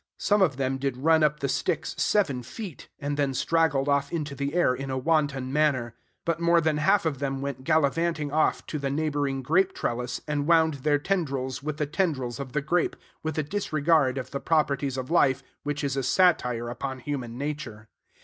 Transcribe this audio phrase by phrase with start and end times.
[0.17, 4.33] Some of them did run up the sticks seven feet, and then straggled off into
[4.33, 5.93] the air in a wanton manner;
[6.25, 10.47] but more than half of them went gallivanting off to the neighboring grape trellis, and
[10.47, 14.97] wound their tendrils with the tendrils of the grape, with a disregard of the proprieties
[14.97, 17.87] of life which is a satire upon human nature.